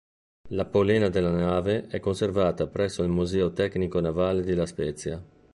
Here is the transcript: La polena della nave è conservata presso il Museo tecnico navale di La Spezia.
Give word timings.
La 0.49 0.65
polena 0.65 1.09
della 1.09 1.29
nave 1.29 1.85
è 1.85 1.99
conservata 1.99 2.65
presso 2.65 3.03
il 3.03 3.09
Museo 3.09 3.53
tecnico 3.53 3.99
navale 3.99 4.41
di 4.41 4.55
La 4.55 4.65
Spezia. 4.65 5.23